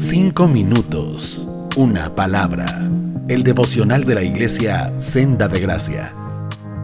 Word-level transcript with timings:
Cinco 0.00 0.48
minutos, 0.48 1.46
una 1.76 2.14
palabra. 2.14 2.64
El 3.28 3.42
devocional 3.42 4.04
de 4.04 4.14
la 4.14 4.22
iglesia 4.22 4.90
Senda 4.98 5.46
de 5.46 5.60
Gracia. 5.60 6.10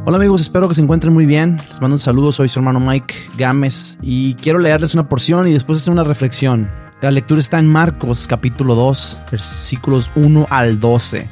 Hola 0.05 0.19
amigos, 0.19 0.43
espero 0.43 0.69
que 0.69 0.75
se 0.75 0.83
encuentren 0.83 1.15
muy 1.15 1.25
bien. 1.25 1.57
Les 1.67 1.81
mando 1.81 1.95
un 1.95 1.99
saludo, 1.99 2.31
soy 2.31 2.51
su 2.51 2.59
hermano 2.59 2.79
Mike 2.79 3.15
Gámez 3.39 3.97
y 4.03 4.35
quiero 4.35 4.59
leerles 4.59 4.93
una 4.93 5.09
porción 5.09 5.49
y 5.49 5.55
después 5.55 5.79
hacer 5.79 5.95
una 5.95 6.05
reflexión. 6.05 6.69
La 7.01 7.11
lectura 7.11 7.41
está 7.41 7.59
en 7.59 7.69
Marcos 7.69 8.29
capítulo 8.29 8.75
2, 8.75 9.23
versículos 9.31 10.11
1 10.15 10.49
al 10.51 10.79
12. 10.79 11.27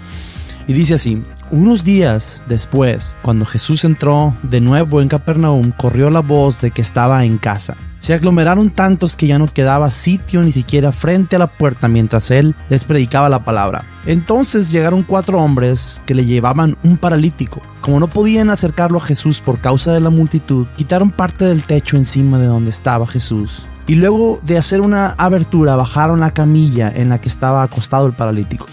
Y 0.67 0.73
dice 0.73 0.95
así, 0.95 1.23
unos 1.51 1.85
días 1.85 2.43
después, 2.49 3.15
cuando 3.21 3.45
Jesús 3.45 3.85
entró 3.85 4.35
de 4.43 4.63
nuevo 4.63 5.03
en 5.03 5.09
Capernaum, 5.09 5.71
corrió 5.73 6.09
la 6.09 6.21
voz 6.21 6.63
de 6.63 6.71
que 6.71 6.81
estaba 6.81 7.27
en 7.27 7.37
casa. 7.37 7.77
Se 8.05 8.13
aglomeraron 8.13 8.69
tantos 8.69 9.17
que 9.17 9.27
ya 9.27 9.39
no 9.39 9.47
quedaba 9.47 9.91
sitio 9.91 10.43
ni 10.43 10.53
siquiera 10.53 10.93
frente 10.93 11.37
a 11.37 11.39
la 11.39 11.47
puerta 11.47 11.89
mientras 11.89 12.31
él 12.31 12.55
les 12.69 12.85
predicaba 12.85 13.31
la 13.31 13.45
palabra. 13.45 13.87
Entonces 14.05 14.71
llegaron 14.71 15.05
cuatro 15.05 15.41
hombres 15.41 16.03
que 16.05 16.15
le 16.15 16.27
llevaban 16.27 16.77
un 16.83 16.99
paralítico. 16.99 17.63
Como 17.81 17.99
no 18.01 18.09
podían 18.09 18.51
acercarlo 18.51 18.99
a 18.99 19.07
Jesús 19.07 19.41
por 19.41 19.59
causa 19.59 19.95
de 19.95 20.01
la 20.01 20.11
multitud, 20.11 20.67
quitaron 20.77 21.09
parte 21.09 21.47
del 21.47 21.63
techo 21.63 21.97
encima 21.97 22.39
de 22.39 22.45
donde 22.45 22.69
estaba 22.69 23.07
Jesús. 23.07 23.65
Y 23.87 23.95
luego 23.95 24.39
de 24.43 24.59
hacer 24.59 24.83
una 24.83 25.13
abertura 25.13 25.75
bajaron 25.75 26.21
la 26.21 26.35
camilla 26.35 26.93
en 26.95 27.09
la 27.09 27.23
que 27.23 27.31
estaba 27.31 27.63
acostado 27.63 28.07
el 28.07 28.13
paralítico. 28.13 28.67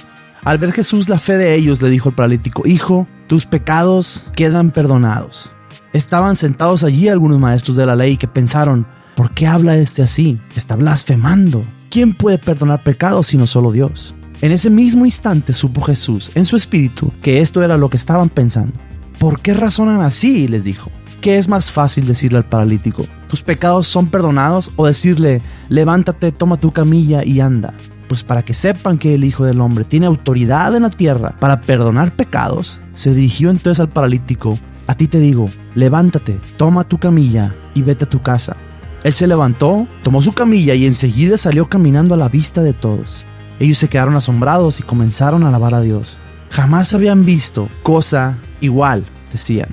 Al 0.44 0.58
ver 0.58 0.73
Jesús 0.73 1.08
la 1.08 1.20
fe 1.20 1.38
de 1.38 1.55
ellos, 1.55 1.81
le 1.81 1.89
dijo 1.89 2.09
el 2.09 2.16
paralítico, 2.16 2.63
Hijo, 2.67 3.08
tus 3.27 3.45
pecados 3.45 4.30
quedan 4.36 4.72
perdonados. 4.72 5.53
Estaban 5.94 6.36
sentados 6.36 6.84
allí 6.84 7.08
algunos 7.08 7.39
maestros 7.39 7.77
de 7.77 7.86
la 7.86 7.95
ley 7.95 8.17
que 8.17 8.27
pensaron, 8.27 8.86
¿por 9.21 9.35
qué 9.35 9.45
habla 9.45 9.77
este 9.77 10.02
así? 10.02 10.39
Está 10.55 10.75
blasfemando. 10.75 11.63
¿Quién 11.91 12.16
puede 12.16 12.39
perdonar 12.39 12.81
pecados 12.81 13.27
sino 13.27 13.45
solo 13.45 13.71
Dios? 13.71 14.16
En 14.41 14.52
ese 14.52 14.71
mismo 14.71 15.05
instante 15.05 15.53
supo 15.53 15.84
Jesús 15.84 16.31
en 16.34 16.44
su 16.47 16.55
espíritu 16.55 17.13
que 17.22 17.39
esto 17.39 17.61
era 17.61 17.78
lo 17.78 17.88
que 17.88 17.97
estaban 17.97 18.30
pensando. 18.30 18.73
¿Por 19.19 19.39
qué 19.39 19.53
razonan 19.53 20.02
así? 20.02 20.47
les 20.47 20.63
dijo. 20.63 20.89
¿Qué 21.22 21.38
es 21.38 21.47
más 21.50 21.69
fácil 21.69 22.08
decirle 22.08 22.39
al 22.39 22.50
paralítico? 22.50 23.05
¿Tus 23.28 23.44
pecados 23.44 23.88
son 23.88 24.08
perdonados? 24.08 24.72
O 24.75 24.88
decirle, 24.88 25.44
levántate, 25.69 26.31
toma 26.31 26.58
tu 26.58 26.72
camilla 26.72 27.23
y 27.23 27.41
anda 27.41 27.75
pues 28.08 28.23
para 28.23 28.41
que 28.44 28.56
sepan 28.56 28.97
que 28.97 29.13
el 29.13 29.23
Hijo 29.23 29.45
del 29.45 29.61
Hombre 29.61 29.85
tiene 29.85 30.08
autoridad 30.08 30.75
en 30.75 30.81
la 30.81 30.89
tierra 30.89 31.35
para 31.39 31.61
perdonar 31.61 32.13
pecados, 32.13 32.81
se 32.94 33.13
dirigió 33.13 33.52
entonces 33.52 33.80
al 33.80 33.88
paralítico, 33.88 34.58
a 34.88 34.95
ti 34.95 35.08
te 35.08 35.19
digo, 35.19 35.45
levántate, 35.75 36.39
toma 36.58 36.83
tu 36.83 36.97
camilla 36.97 37.56
y 37.73 37.83
vete 37.83 38.03
a 38.03 38.09
tu 38.09 38.22
casa. 38.22 38.58
Él 39.03 39.13
se 39.13 39.27
levantó, 39.27 39.88
tomó 40.03 40.21
su 40.21 40.33
camilla 40.33 40.75
y 40.75 40.85
enseguida 40.85 41.38
salió 41.38 41.67
caminando 41.67 42.16
a 42.16 42.17
la 42.17 42.30
vista 42.30 42.61
de 42.61 42.73
todos. 42.73 43.25
Ellos 43.59 43.77
se 43.77 43.89
quedaron 43.89 44.16
asombrados 44.16 44.80
y 44.80 44.83
comenzaron 44.83 45.44
a 45.44 45.49
alabar 45.49 45.73
a 45.73 45.81
Dios. 45.81 46.17
Jamás 46.52 46.94
habían 46.94 47.25
visto 47.25 47.69
cosa 47.83 48.38
igual, 48.59 49.03
decían. 49.31 49.69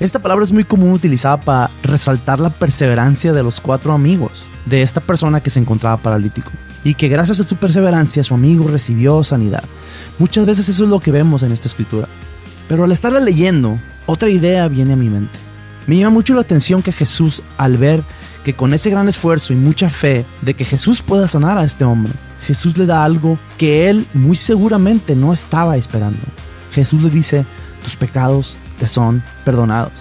Esta 0.00 0.18
palabra 0.18 0.44
es 0.44 0.52
muy 0.52 0.64
común 0.64 0.92
utilizada 0.92 1.40
para 1.40 1.70
resaltar 1.82 2.38
la 2.38 2.50
perseverancia 2.50 3.32
de 3.32 3.42
los 3.42 3.60
cuatro 3.60 3.92
amigos 3.92 4.44
de 4.66 4.82
esta 4.82 5.00
persona 5.00 5.40
que 5.40 5.50
se 5.50 5.60
encontraba 5.60 5.96
paralítico 5.96 6.50
y 6.84 6.94
que 6.94 7.08
gracias 7.08 7.40
a 7.40 7.44
su 7.44 7.56
perseverancia 7.56 8.22
su 8.22 8.34
amigo 8.34 8.68
recibió 8.68 9.24
sanidad. 9.24 9.64
Muchas 10.18 10.46
veces 10.46 10.68
eso 10.68 10.84
es 10.84 10.90
lo 10.90 11.00
que 11.00 11.10
vemos 11.10 11.42
en 11.42 11.52
esta 11.52 11.68
escritura. 11.68 12.08
Pero 12.68 12.84
al 12.84 12.92
estarla 12.92 13.20
leyendo, 13.20 13.78
otra 14.06 14.28
idea 14.28 14.68
viene 14.68 14.92
a 14.92 14.96
mi 14.96 15.08
mente. 15.08 15.45
Me 15.86 15.96
llama 15.96 16.14
mucho 16.14 16.34
la 16.34 16.40
atención 16.40 16.82
que 16.82 16.92
Jesús, 16.92 17.42
al 17.58 17.76
ver 17.76 18.02
que 18.44 18.54
con 18.54 18.74
ese 18.74 18.90
gran 18.90 19.08
esfuerzo 19.08 19.52
y 19.52 19.56
mucha 19.56 19.90
fe 19.90 20.24
de 20.42 20.54
que 20.54 20.64
Jesús 20.64 21.02
pueda 21.02 21.28
sanar 21.28 21.58
a 21.58 21.64
este 21.64 21.84
hombre, 21.84 22.12
Jesús 22.46 22.76
le 22.78 22.86
da 22.86 23.04
algo 23.04 23.38
que 23.58 23.88
él 23.90 24.06
muy 24.14 24.36
seguramente 24.36 25.16
no 25.16 25.32
estaba 25.32 25.76
esperando. 25.76 26.20
Jesús 26.72 27.02
le 27.02 27.10
dice, 27.10 27.44
tus 27.82 27.96
pecados 27.96 28.56
te 28.78 28.86
son 28.86 29.22
perdonados. 29.44 29.92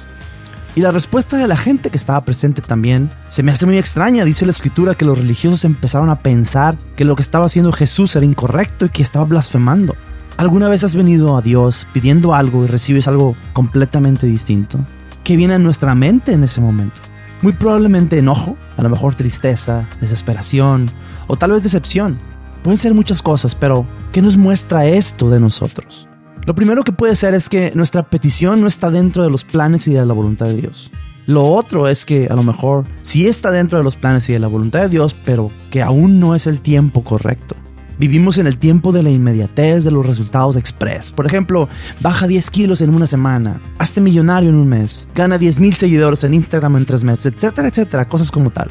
Y 0.75 0.81
la 0.81 0.91
respuesta 0.91 1.37
de 1.37 1.47
la 1.47 1.55
gente 1.55 1.89
que 1.89 1.97
estaba 1.97 2.25
presente 2.25 2.61
también 2.61 3.09
se 3.29 3.43
me 3.43 3.51
hace 3.51 3.65
muy 3.65 3.77
extraña. 3.77 4.25
Dice 4.25 4.45
la 4.45 4.51
escritura 4.51 4.95
que 4.95 5.05
los 5.05 5.17
religiosos 5.17 5.63
empezaron 5.63 6.09
a 6.09 6.19
pensar 6.19 6.77
que 6.97 7.05
lo 7.05 7.15
que 7.15 7.21
estaba 7.21 7.45
haciendo 7.45 7.71
Jesús 7.71 8.15
era 8.15 8.25
incorrecto 8.25 8.85
y 8.85 8.89
que 8.89 9.01
estaba 9.01 9.25
blasfemando. 9.25 9.95
¿Alguna 10.35 10.67
vez 10.67 10.83
has 10.83 10.95
venido 10.95 11.37
a 11.37 11.41
Dios 11.41 11.87
pidiendo 11.93 12.35
algo 12.35 12.65
y 12.65 12.67
recibes 12.67 13.07
algo 13.07 13.37
completamente 13.53 14.27
distinto? 14.27 14.79
¿Qué 15.25 15.37
viene 15.37 15.55
a 15.55 15.59
nuestra 15.59 15.95
mente 15.95 16.33
en 16.33 16.43
ese 16.43 16.61
momento? 16.61 17.01
Muy 17.41 17.53
probablemente 17.53 18.19
enojo, 18.19 18.55
a 18.77 18.83
lo 18.83 18.89
mejor 18.89 19.15
tristeza, 19.15 19.87
desesperación 19.99 20.87
o 21.25 21.35
tal 21.35 21.49
vez 21.49 21.63
decepción. 21.63 22.19
Pueden 22.61 22.77
ser 22.77 22.93
muchas 22.93 23.23
cosas, 23.23 23.55
pero 23.55 23.87
¿qué 24.11 24.21
nos 24.21 24.37
muestra 24.37 24.85
esto 24.85 25.31
de 25.31 25.39
nosotros? 25.39 26.07
Lo 26.45 26.53
primero 26.53 26.83
que 26.83 26.91
puede 26.91 27.15
ser 27.15 27.33
es 27.33 27.49
que 27.49 27.71
nuestra 27.73 28.03
petición 28.03 28.61
no 28.61 28.67
está 28.67 28.91
dentro 28.91 29.23
de 29.23 29.31
los 29.31 29.43
planes 29.43 29.87
y 29.87 29.93
de 29.93 30.05
la 30.05 30.13
voluntad 30.13 30.45
de 30.45 30.61
Dios. 30.61 30.91
Lo 31.25 31.43
otro 31.43 31.87
es 31.87 32.05
que 32.05 32.27
a 32.27 32.35
lo 32.35 32.43
mejor 32.43 32.85
sí 33.01 33.25
está 33.25 33.49
dentro 33.49 33.79
de 33.79 33.83
los 33.83 33.95
planes 33.95 34.29
y 34.29 34.33
de 34.33 34.39
la 34.39 34.47
voluntad 34.47 34.81
de 34.81 34.89
Dios, 34.89 35.15
pero 35.25 35.49
que 35.71 35.81
aún 35.81 36.19
no 36.19 36.35
es 36.35 36.45
el 36.45 36.61
tiempo 36.61 37.03
correcto. 37.03 37.55
Vivimos 37.97 38.38
en 38.38 38.47
el 38.47 38.57
tiempo 38.57 38.91
de 38.91 39.03
la 39.03 39.09
inmediatez 39.09 39.83
de 39.83 39.91
los 39.91 40.06
resultados 40.06 40.57
express. 40.57 41.11
Por 41.11 41.25
ejemplo, 41.25 41.69
baja 42.01 42.28
10 42.28 42.51
kilos 42.51 42.81
en 42.81 42.94
una 42.94 43.06
semana, 43.06 43.61
hazte 43.78 44.01
millonario 44.01 44.50
en 44.50 44.56
un 44.56 44.67
mes, 44.67 45.07
gana 45.16 45.38
10 45.38 45.59
mil 45.61 45.73
seguidores 45.73 46.23
en 46.25 46.34
Instagram 46.34 46.75
en 46.75 46.85
tres 46.85 47.03
meses, 47.03 47.28
etcétera, 47.28 47.69
etcétera, 47.69 48.05
cosas 48.05 48.31
como 48.31 48.50
tal. 48.50 48.69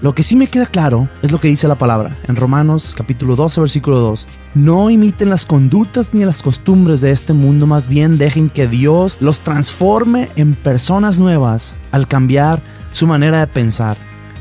Lo 0.00 0.14
que 0.14 0.22
sí 0.22 0.36
me 0.36 0.48
queda 0.48 0.66
claro 0.66 1.08
es 1.22 1.32
lo 1.32 1.40
que 1.40 1.48
dice 1.48 1.68
la 1.68 1.78
palabra 1.78 2.18
en 2.28 2.36
Romanos 2.36 2.94
capítulo 2.94 3.36
12 3.36 3.60
versículo 3.60 4.00
2. 4.00 4.26
No 4.54 4.90
imiten 4.90 5.30
las 5.30 5.46
conductas 5.46 6.12
ni 6.12 6.24
las 6.24 6.42
costumbres 6.42 7.00
de 7.00 7.10
este 7.10 7.32
mundo, 7.32 7.66
más 7.66 7.86
bien 7.88 8.18
dejen 8.18 8.50
que 8.50 8.66
Dios 8.66 9.16
los 9.20 9.40
transforme 9.40 10.28
en 10.36 10.54
personas 10.54 11.20
nuevas 11.20 11.74
al 11.92 12.08
cambiar 12.08 12.60
su 12.92 13.06
manera 13.06 13.40
de 13.40 13.46
pensar. 13.46 13.96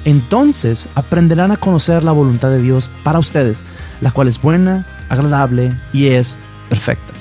Entonces 0.06 0.90
aprenderán 0.96 1.52
a 1.52 1.58
conocer 1.58 2.04
la 2.04 2.12
voluntad 2.12 2.50
de 2.50 2.62
Dios 2.62 2.90
para 3.04 3.20
ustedes, 3.20 3.64
la 4.03 4.12
cual 4.12 4.28
es 4.28 4.40
buena, 4.40 4.86
agradable 5.09 5.72
y 5.94 6.08
es 6.08 6.38
perfecta. 6.69 7.14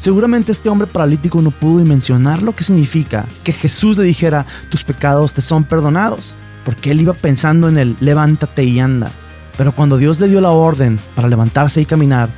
Seguramente 0.00 0.52
este 0.52 0.68
hombre 0.68 0.86
paralítico 0.86 1.40
no 1.40 1.50
pudo 1.50 1.82
mencionar 1.84 2.42
lo 2.42 2.54
que 2.54 2.64
significa 2.64 3.24
que 3.42 3.52
Jesús 3.52 3.96
le 3.96 4.04
dijera, 4.04 4.44
tus 4.68 4.84
pecados 4.84 5.32
te 5.32 5.40
son 5.40 5.64
perdonados 5.64 6.34
porque 6.64 6.90
él 6.90 7.00
iba 7.00 7.14
pensando 7.14 7.68
en 7.68 7.78
el 7.78 7.96
levántate 8.00 8.64
y 8.64 8.80
anda. 8.80 9.10
Pero 9.56 9.72
cuando 9.72 9.96
Dios 9.96 10.18
le 10.18 10.28
dio 10.28 10.40
la 10.40 10.50
orden 10.50 10.98
para 11.14 11.28
levantarse 11.28 11.80
y 11.80 11.86
caminar, 11.86 12.28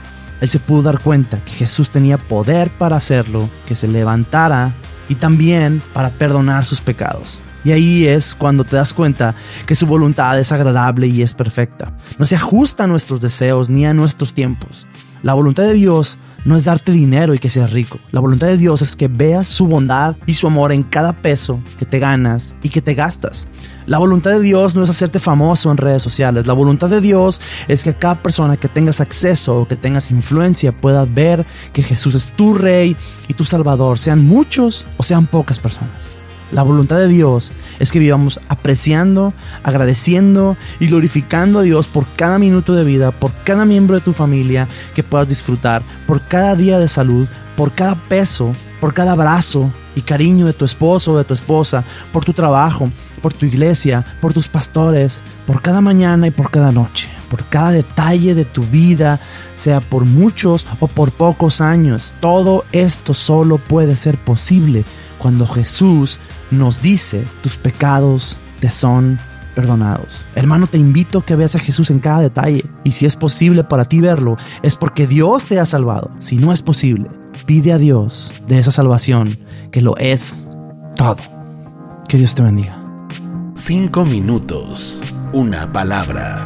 él 0.40 0.48
se 0.48 0.58
pudo 0.58 0.82
dar 0.82 1.00
cuenta 1.00 1.38
que 1.38 1.52
Jesús 1.52 1.88
tenía 1.88 2.18
poder 2.18 2.68
para 2.70 2.96
hacerlo, 2.96 3.48
que 3.66 3.74
se 3.74 3.88
levantara 3.88 4.72
y 5.08 5.14
también 5.14 5.82
para 5.94 6.10
perdonar 6.10 6.66
sus 6.66 6.80
pecados. 6.80 7.38
Y 7.66 7.72
ahí 7.72 8.06
es 8.06 8.36
cuando 8.36 8.62
te 8.62 8.76
das 8.76 8.94
cuenta 8.94 9.34
que 9.66 9.74
su 9.74 9.86
voluntad 9.86 10.38
es 10.38 10.52
agradable 10.52 11.08
y 11.08 11.22
es 11.22 11.32
perfecta. 11.32 11.92
No 12.16 12.24
se 12.24 12.36
ajusta 12.36 12.84
a 12.84 12.86
nuestros 12.86 13.20
deseos 13.20 13.68
ni 13.68 13.84
a 13.84 13.92
nuestros 13.92 14.34
tiempos. 14.34 14.86
La 15.24 15.34
voluntad 15.34 15.64
de 15.64 15.72
Dios 15.72 16.16
no 16.44 16.54
es 16.54 16.66
darte 16.66 16.92
dinero 16.92 17.34
y 17.34 17.40
que 17.40 17.50
seas 17.50 17.72
rico. 17.72 17.98
La 18.12 18.20
voluntad 18.20 18.46
de 18.46 18.56
Dios 18.56 18.82
es 18.82 18.94
que 18.94 19.08
veas 19.08 19.48
su 19.48 19.66
bondad 19.66 20.14
y 20.26 20.34
su 20.34 20.46
amor 20.46 20.70
en 20.70 20.84
cada 20.84 21.12
peso 21.12 21.60
que 21.76 21.84
te 21.84 21.98
ganas 21.98 22.54
y 22.62 22.68
que 22.68 22.80
te 22.80 22.94
gastas. 22.94 23.48
La 23.86 23.98
voluntad 23.98 24.30
de 24.30 24.42
Dios 24.42 24.76
no 24.76 24.84
es 24.84 24.90
hacerte 24.90 25.18
famoso 25.18 25.68
en 25.72 25.76
redes 25.76 26.04
sociales. 26.04 26.46
La 26.46 26.52
voluntad 26.52 26.88
de 26.88 27.00
Dios 27.00 27.40
es 27.66 27.82
que 27.82 27.94
cada 27.94 28.22
persona 28.22 28.56
que 28.56 28.68
tengas 28.68 29.00
acceso 29.00 29.56
o 29.56 29.66
que 29.66 29.74
tengas 29.74 30.12
influencia 30.12 30.70
pueda 30.70 31.04
ver 31.04 31.44
que 31.72 31.82
Jesús 31.82 32.14
es 32.14 32.28
tu 32.28 32.54
rey 32.54 32.96
y 33.26 33.34
tu 33.34 33.44
salvador, 33.44 33.98
sean 33.98 34.24
muchos 34.24 34.86
o 34.98 35.02
sean 35.02 35.26
pocas 35.26 35.58
personas. 35.58 36.15
La 36.52 36.62
voluntad 36.62 36.96
de 36.98 37.08
Dios 37.08 37.50
es 37.80 37.90
que 37.90 37.98
vivamos 37.98 38.40
apreciando, 38.48 39.32
agradeciendo 39.64 40.56
y 40.78 40.86
glorificando 40.86 41.58
a 41.58 41.62
Dios 41.62 41.86
por 41.88 42.06
cada 42.16 42.38
minuto 42.38 42.74
de 42.74 42.84
vida, 42.84 43.10
por 43.10 43.32
cada 43.44 43.64
miembro 43.64 43.96
de 43.96 44.00
tu 44.00 44.12
familia 44.12 44.68
que 44.94 45.02
puedas 45.02 45.28
disfrutar, 45.28 45.82
por 46.06 46.20
cada 46.22 46.54
día 46.54 46.78
de 46.78 46.88
salud, 46.88 47.26
por 47.56 47.72
cada 47.72 47.96
peso, 47.96 48.52
por 48.80 48.94
cada 48.94 49.12
abrazo 49.12 49.72
y 49.96 50.02
cariño 50.02 50.46
de 50.46 50.52
tu 50.52 50.64
esposo 50.64 51.12
o 51.12 51.18
de 51.18 51.24
tu 51.24 51.34
esposa, 51.34 51.82
por 52.12 52.24
tu 52.24 52.32
trabajo, 52.32 52.88
por 53.20 53.32
tu 53.32 53.46
iglesia, 53.46 54.04
por 54.20 54.32
tus 54.32 54.46
pastores, 54.46 55.22
por 55.46 55.62
cada 55.62 55.80
mañana 55.80 56.28
y 56.28 56.30
por 56.30 56.50
cada 56.50 56.70
noche, 56.70 57.08
por 57.28 57.44
cada 57.46 57.72
detalle 57.72 58.34
de 58.34 58.44
tu 58.44 58.62
vida, 58.62 59.18
sea 59.56 59.80
por 59.80 60.04
muchos 60.04 60.64
o 60.78 60.86
por 60.86 61.10
pocos 61.10 61.60
años. 61.60 62.14
Todo 62.20 62.64
esto 62.70 63.14
solo 63.14 63.58
puede 63.58 63.96
ser 63.96 64.16
posible 64.16 64.84
cuando 65.18 65.46
Jesús 65.46 66.18
nos 66.50 66.82
dice, 66.82 67.24
tus 67.42 67.56
pecados 67.56 68.36
te 68.60 68.70
son 68.70 69.18
perdonados. 69.54 70.08
Hermano, 70.34 70.66
te 70.66 70.78
invito 70.78 71.18
a 71.18 71.24
que 71.24 71.34
veas 71.34 71.56
a 71.56 71.58
Jesús 71.58 71.90
en 71.90 71.98
cada 71.98 72.20
detalle. 72.20 72.64
Y 72.84 72.92
si 72.92 73.06
es 73.06 73.16
posible 73.16 73.64
para 73.64 73.86
ti 73.86 74.00
verlo, 74.00 74.36
es 74.62 74.76
porque 74.76 75.06
Dios 75.06 75.46
te 75.46 75.58
ha 75.58 75.66
salvado. 75.66 76.10
Si 76.20 76.36
no 76.36 76.52
es 76.52 76.62
posible, 76.62 77.08
pide 77.46 77.72
a 77.72 77.78
Dios 77.78 78.32
de 78.46 78.58
esa 78.58 78.70
salvación, 78.70 79.38
que 79.72 79.80
lo 79.80 79.96
es 79.96 80.44
todo. 80.96 81.16
Que 82.06 82.18
Dios 82.18 82.34
te 82.34 82.42
bendiga. 82.42 82.82
Cinco 83.54 84.04
minutos, 84.04 85.02
una 85.32 85.72
palabra. 85.72 86.44